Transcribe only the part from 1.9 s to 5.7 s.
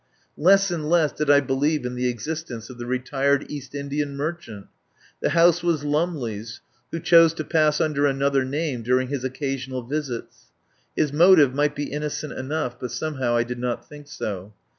the existence of the retired East Indian merchant. The house